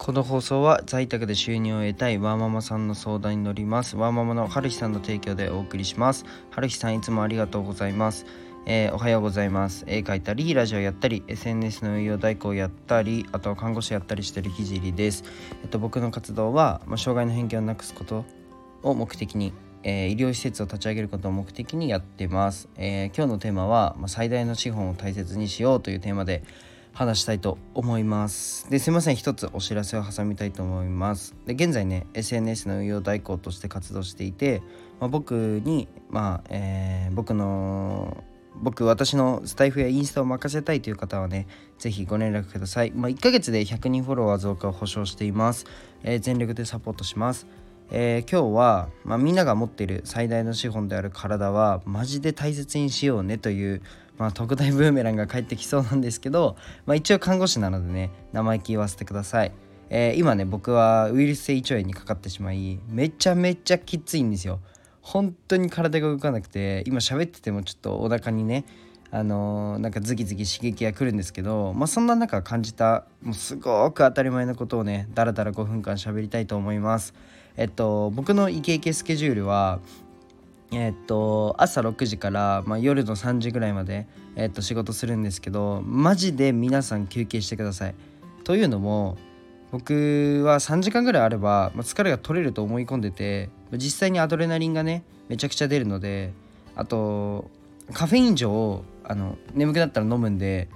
[0.00, 3.98] この放送は在宅で収入を得たいワーママさんの相談に乗ります。
[3.98, 6.24] ワーママの春日さんの提供でお送りします。
[6.50, 8.24] 春日さんいつもありがとうございます。
[8.64, 9.84] えー、おはようございます。
[9.86, 15.22] 絵描いたりラジオやったり SNS の運用代行やったりあとは看護師やったりしてるひじりです。
[15.62, 18.24] えっと僕の活動は、まあ、障害の偏見をなくすこと
[18.82, 26.42] を目的にえー、医療施設を立ち上げることを目的にやってます、えー、今日のテーマは、まあ、最大の資本を大切にしようというテーマで
[26.92, 28.68] 話したいと思います。
[28.70, 29.16] ですいません。
[29.16, 31.34] 一つお知らせを挟みたいと思います。
[31.46, 34.62] で現在ね SNS の運用代行として活動していて、
[34.98, 38.24] まあ、僕にまあ、えー、僕の
[38.56, 41.46] 僕私のスタイフやインスタを任せたいという方はね
[41.78, 45.66] 是非ご連絡ください、まあ、1ヶ月で100人フォロワー増加を保証しています、
[46.02, 47.46] えー、全力でサポートします。
[47.92, 53.82] えー、今日は、まあ、みんなが持っている最大の資本である体はマジで大切にしようねという、
[54.20, 59.52] まあ、特大ブーメランが返ってきそうなんですけど、 まあ、一応看護師なのでね生意気言わせてください、
[59.88, 64.60] えー、今ね僕はウイルス性胃腸炎にかかってしまいめちゃめちゃきついんですよ。
[65.00, 68.66] 本当に体が動かなくて今喋っててもちょっとお腹にね
[69.10, 77.14] あのー、なんかズキズキ刺激が来るんですけど、まあ、そんな中感じたもうすごく当たり前のことをねだらだら5分間喋りたいと思います。
[77.56, 79.80] えっと僕のイケイケスケジュールは
[80.72, 87.94] えっと朝6時から、まあ、夜の3時ぐらいまで、えっと、仕事するんですけどマジで皆さん休憩してください。
[88.44, 89.16] というのも
[89.72, 96.32] 僕は3時間ぐらいあれば、まあ、疲れが取れると思い込んでて実際にアドレナリンがねめちゃくちゃ出るので
[96.74, 97.50] あと
[97.92, 100.68] カフェイン錠をあの眠くなったら飲むんで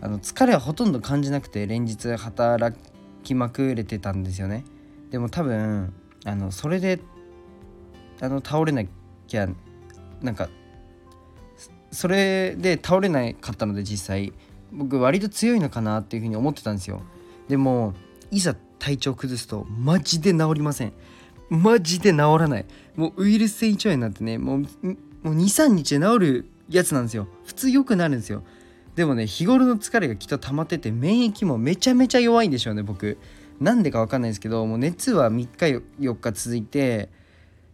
[0.00, 2.78] あの疲れはほとんど感じなくて連日働
[3.22, 4.64] きまくれてたんですよね。
[5.10, 5.92] でも多分
[6.24, 7.00] あのそれで
[8.20, 8.88] あの倒れない
[9.28, 9.48] きゃ
[10.20, 10.48] なんか
[11.92, 14.32] それで倒れなかったので実際
[14.72, 17.02] 僕割と強いのかなっていうふうに思ってたんですよ。
[17.48, 17.94] でも
[18.30, 20.92] いざ体調崩すとマジで治りません。
[21.48, 22.66] マジで治らない。
[22.96, 24.66] もうウイルス性胃腸炎なんてねもうも
[25.24, 27.28] う23日で治るやつなんですよ。
[27.46, 28.42] 普通良くなるんですよ。
[28.94, 33.18] でもね日頃の疲れがきっと溜まってて免疫もめちゃめちゃ弱いんでしょうね僕。
[33.60, 37.08] なんでか分かんないですけどもう熱は3日4日続いて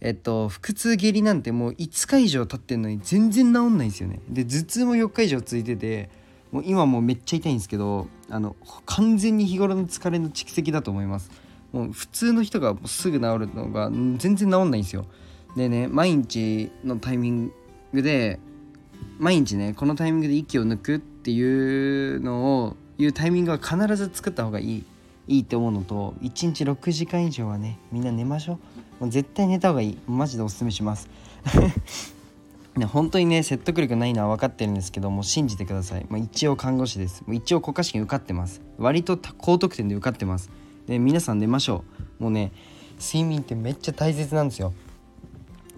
[0.00, 4.20] えっと腹痛下痢なんてもう5日以上経ってんのに全然治んないんですよね。
[4.28, 6.10] で頭痛も4日以上続いてて
[6.52, 8.56] もう今もうめっちゃ痛いんですけどあの
[8.86, 11.30] 完全に日頃の疲れの蓄積だと思います。
[11.72, 15.06] もう普通の人がすぐ治るのが全然治んないんですよ。
[15.56, 17.52] でね毎日のタイミン
[17.92, 18.38] グで
[19.18, 24.84] 毎日ねこのタイミングで息を抜くっていうのをいうタイミングは必ず作った方がいい。
[25.30, 28.54] いいって思うのと1日6時間以上はねみんな寝ましょ
[28.98, 29.04] う。
[29.04, 29.98] もう絶対寝た方がいい。
[30.08, 31.08] マジでおすすめします。
[32.76, 37.22] ね、本当にね説得力ないのは分かってるんですけども信じてください、まあ、一応看護師です。
[37.26, 38.60] もう一応国家試験受かってます。
[38.76, 40.50] 割と高得点で受かってます。
[40.88, 41.84] で皆さん寝ましょ
[42.18, 42.24] う。
[42.24, 42.50] もうね
[42.98, 44.72] 睡眠ってめっちゃ大切なんですよ。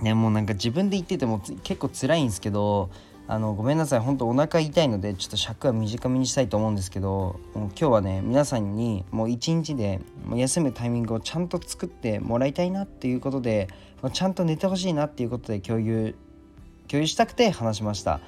[0.00, 2.88] ねもうなんか自分で言ってても結構辛いんですけど
[3.28, 4.00] あのごめんなさい。
[4.00, 13.68] 本当お腹痛いのでちょっと尺は短めにしたいと思うんですけどもう今日はね皆さんにもう一日でもう休むタイミングをちゃんと作ってもらいたいなっていうことで
[14.12, 16.14] ちゃんと寝てほしいなっていうことで共有
[16.88, 18.20] 共有したくて話しました。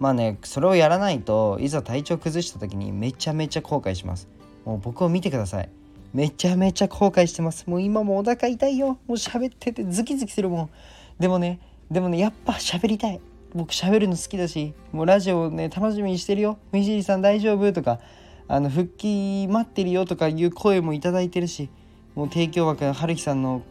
[0.00, 4.28] まあねそれをやらないといざ体調崩した時にめちゃめちゃ後悔します。
[4.64, 5.68] もう僕を見てください。
[6.14, 7.68] めちゃめちゃ後悔してます。
[7.68, 8.88] もう今もお腹痛いよ。
[8.88, 10.70] もう喋っててズキズキするもん。
[11.18, 11.60] でもね
[11.90, 13.20] でもねやっぱ喋りたい。
[13.54, 16.58] 僕喋るの好きだしもうラジオね楽しみにしてるよ。
[16.72, 17.72] みじりさん大丈夫？
[17.72, 18.00] とか
[18.46, 20.04] あの復帰待ってるよ？
[20.04, 21.70] とかいう声も頂いてるし
[22.14, 23.62] もう提供枠春樹さんの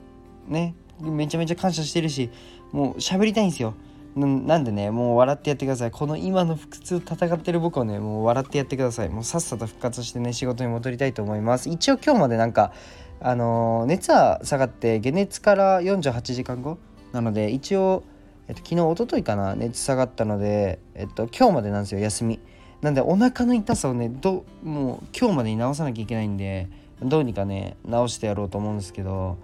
[0.47, 2.31] ねめちゃめちゃ感謝してるし
[2.71, 3.75] もう喋りたいんですよ。
[4.15, 5.91] なんでねもう笑ってやってください。
[5.91, 9.09] この今の腹痛戦ってる僕をねもう笑ってやってください。
[9.09, 11.69] もうさっさと復活してね仕事に戻りたいと思います。
[11.69, 12.73] 一応今日までなんか
[13.19, 16.79] あのー、熱は下がって解熱から48時間後
[17.11, 18.03] なので一応
[18.47, 22.39] えっと、昨日、おとといかな、熱下がったので、えっと、今日までなんですよ、休み。
[22.81, 26.69] なんで、お腹の痛さをね、どもう、今日までに治さなきゃいけないんで、
[27.01, 29.37] どうにかね、治してやろうと思うんですけど、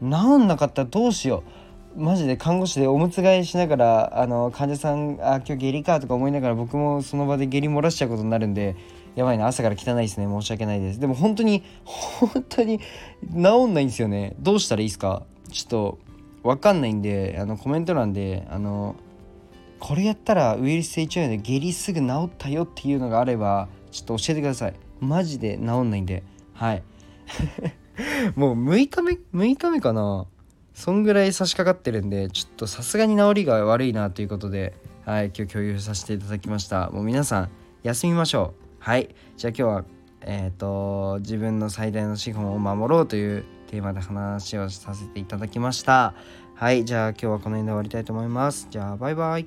[0.00, 0.06] 治
[0.38, 1.44] んなかったらどうしよ
[1.96, 2.02] う。
[2.02, 8.76] マジで看護師でおむつ替えしながら、あの、患者さん、あ、今日下痢かとか思いながら、僕もその場で下痢漏らしちゃうことになるんで、
[9.14, 10.26] やばいな、朝から汚いですね。
[10.26, 11.00] 申し訳ないです。
[11.00, 12.80] でも本当に、本当に
[13.34, 14.34] 治んないんですよね。
[14.40, 15.22] どうしたらいいですか？
[15.50, 15.98] ちょっと、
[16.42, 18.96] 分かんないんであのコメント欄であの
[19.78, 24.74] これやったらウイルス性胃腸炎で下痢すぐ治ったよっていうのがあればちょっと教えてください。
[25.00, 26.22] マジで治んないんで。
[26.54, 26.82] はい。
[28.36, 30.26] もう6日目6日目かな。
[30.74, 34.72] そんぐらい差し掛かってるんでちょっとさすがに治りが悪いなということで
[35.04, 36.90] はい今日共有させていただきました。
[36.90, 37.48] もう皆さん
[37.82, 38.64] 休みましょう。
[38.78, 39.14] はい。
[39.36, 39.84] じゃあ今日は
[40.24, 46.12] えーと、自分の最大の資本を守ろうというテーマで話をさせていただきました。
[46.54, 48.68] はいじゃあ今日はこの辺で終わりたいと思います。
[48.70, 49.46] じゃあバイバイ。